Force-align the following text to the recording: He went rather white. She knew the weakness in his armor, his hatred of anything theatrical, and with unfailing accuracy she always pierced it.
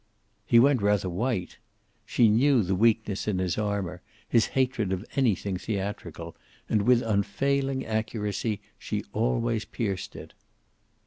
He 0.47 0.57
went 0.59 0.81
rather 0.81 1.07
white. 1.11 1.59
She 2.07 2.27
knew 2.27 2.63
the 2.63 2.73
weakness 2.73 3.27
in 3.27 3.37
his 3.37 3.55
armor, 3.55 4.01
his 4.27 4.47
hatred 4.47 4.91
of 4.91 5.05
anything 5.15 5.57
theatrical, 5.57 6.35
and 6.67 6.81
with 6.87 7.03
unfailing 7.03 7.85
accuracy 7.85 8.61
she 8.79 9.03
always 9.13 9.63
pierced 9.63 10.15
it. 10.15 10.33